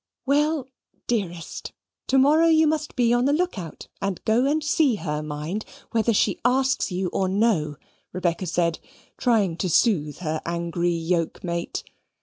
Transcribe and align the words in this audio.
"Well, 0.25 0.67
dearest, 1.05 1.73
to 2.07 2.17
morrow 2.17 2.47
you 2.47 2.65
must 2.65 2.95
be 2.95 3.13
on 3.13 3.25
the 3.25 3.33
look 3.33 3.59
out, 3.59 3.87
and 4.01 4.19
go 4.25 4.47
and 4.47 4.63
see 4.63 4.95
her, 4.95 5.21
mind, 5.21 5.63
whether 5.91 6.11
she 6.11 6.39
asks 6.43 6.91
you 6.91 7.09
or 7.09 7.29
no," 7.29 7.75
Rebecca 8.11 8.47
said, 8.47 8.79
trying 9.19 9.57
to 9.57 9.69
soothe 9.69 10.17
her 10.17 10.41
angry 10.43 10.89
yoke 10.89 11.43
mate. 11.43 11.83